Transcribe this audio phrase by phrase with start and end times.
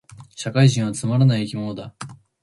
[0.35, 1.93] 社会人はつまらない生き物だ